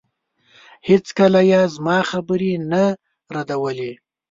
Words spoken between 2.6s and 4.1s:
نه ردولې.